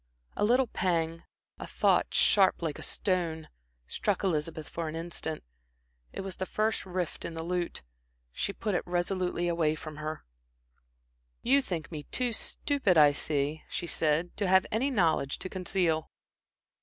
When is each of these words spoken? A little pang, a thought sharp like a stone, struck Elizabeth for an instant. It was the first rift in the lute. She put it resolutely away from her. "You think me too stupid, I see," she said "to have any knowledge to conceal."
A 0.35 0.43
little 0.43 0.65
pang, 0.65 1.25
a 1.59 1.67
thought 1.67 2.11
sharp 2.15 2.63
like 2.63 2.79
a 2.79 2.81
stone, 2.81 3.49
struck 3.85 4.23
Elizabeth 4.23 4.67
for 4.67 4.87
an 4.87 4.95
instant. 4.95 5.43
It 6.11 6.21
was 6.21 6.37
the 6.37 6.47
first 6.47 6.87
rift 6.87 7.23
in 7.23 7.35
the 7.35 7.43
lute. 7.43 7.83
She 8.31 8.51
put 8.51 8.73
it 8.73 8.81
resolutely 8.87 9.47
away 9.47 9.75
from 9.75 9.97
her. 9.97 10.25
"You 11.43 11.61
think 11.61 11.91
me 11.91 12.05
too 12.11 12.33
stupid, 12.33 12.97
I 12.97 13.13
see," 13.13 13.61
she 13.69 13.85
said 13.85 14.35
"to 14.37 14.47
have 14.47 14.65
any 14.71 14.89
knowledge 14.89 15.37
to 15.37 15.49
conceal." 15.49 16.09